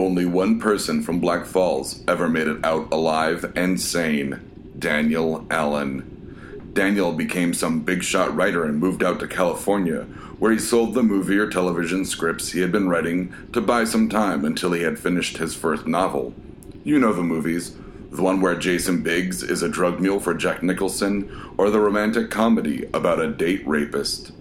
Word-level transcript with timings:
Only 0.00 0.24
one 0.24 0.58
person 0.58 1.02
from 1.02 1.20
Black 1.20 1.44
Falls 1.44 2.02
ever 2.08 2.26
made 2.26 2.46
it 2.46 2.64
out 2.64 2.90
alive 2.90 3.52
and 3.54 3.78
sane 3.78 4.40
Daniel 4.78 5.46
Allen. 5.50 6.70
Daniel 6.72 7.12
became 7.12 7.52
some 7.52 7.80
big 7.80 8.02
shot 8.02 8.34
writer 8.34 8.64
and 8.64 8.78
moved 8.78 9.04
out 9.04 9.20
to 9.20 9.28
California, 9.28 10.04
where 10.38 10.52
he 10.52 10.58
sold 10.58 10.94
the 10.94 11.02
movie 11.02 11.36
or 11.36 11.50
television 11.50 12.06
scripts 12.06 12.52
he 12.52 12.60
had 12.60 12.72
been 12.72 12.88
writing 12.88 13.34
to 13.52 13.60
buy 13.60 13.84
some 13.84 14.08
time 14.08 14.42
until 14.42 14.72
he 14.72 14.84
had 14.84 14.98
finished 14.98 15.36
his 15.36 15.54
first 15.54 15.86
novel. 15.86 16.32
You 16.82 16.98
know 16.98 17.12
the 17.12 17.22
movies 17.22 17.76
the 18.10 18.22
one 18.22 18.40
where 18.40 18.56
Jason 18.56 19.02
Biggs 19.02 19.42
is 19.42 19.62
a 19.62 19.68
drug 19.68 20.00
mule 20.00 20.18
for 20.18 20.32
Jack 20.32 20.62
Nicholson, 20.62 21.52
or 21.58 21.68
the 21.68 21.78
romantic 21.78 22.30
comedy 22.30 22.88
about 22.94 23.20
a 23.20 23.30
date 23.30 23.68
rapist. 23.68 24.32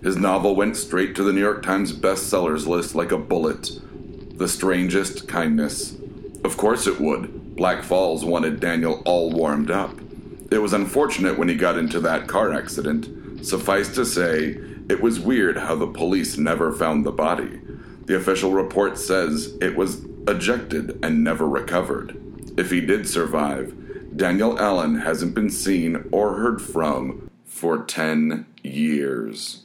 His 0.00 0.16
novel 0.16 0.54
went 0.54 0.76
straight 0.76 1.16
to 1.16 1.24
the 1.24 1.32
New 1.32 1.40
York 1.40 1.64
Times 1.64 1.92
bestsellers 1.92 2.68
list 2.68 2.94
like 2.94 3.10
a 3.10 3.18
bullet. 3.18 3.80
The 4.38 4.46
Strangest 4.46 5.26
Kindness. 5.26 5.96
Of 6.44 6.56
course 6.56 6.86
it 6.86 7.00
would. 7.00 7.56
Black 7.56 7.82
Falls 7.82 8.24
wanted 8.24 8.60
Daniel 8.60 9.02
all 9.04 9.32
warmed 9.32 9.68
up. 9.68 9.98
It 10.52 10.58
was 10.58 10.72
unfortunate 10.72 11.36
when 11.36 11.48
he 11.48 11.56
got 11.56 11.76
into 11.76 11.98
that 11.98 12.28
car 12.28 12.52
accident. 12.52 13.44
Suffice 13.44 13.92
to 13.96 14.06
say, 14.06 14.56
it 14.88 15.02
was 15.02 15.18
weird 15.18 15.56
how 15.56 15.74
the 15.74 15.88
police 15.88 16.38
never 16.38 16.70
found 16.70 17.04
the 17.04 17.10
body. 17.10 17.58
The 18.04 18.14
official 18.14 18.52
report 18.52 18.96
says 18.96 19.58
it 19.60 19.74
was 19.74 20.04
ejected 20.28 21.04
and 21.04 21.24
never 21.24 21.48
recovered. 21.48 22.16
If 22.56 22.70
he 22.70 22.80
did 22.80 23.08
survive, 23.08 23.74
Daniel 24.16 24.56
Allen 24.60 25.00
hasn't 25.00 25.34
been 25.34 25.50
seen 25.50 26.08
or 26.12 26.34
heard 26.36 26.62
from 26.62 27.28
for 27.44 27.82
10 27.82 28.46
years. 28.62 29.64